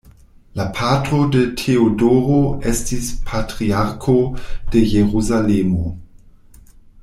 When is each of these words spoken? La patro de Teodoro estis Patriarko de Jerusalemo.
La 0.59 0.63
patro 0.77 1.19
de 1.35 1.43
Teodoro 1.61 2.39
estis 2.71 3.11
Patriarko 3.29 4.19
de 4.75 4.85
Jerusalemo. 4.97 5.95